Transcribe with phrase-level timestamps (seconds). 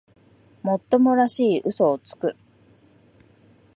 [0.63, 2.35] もっともらしい嘘をつく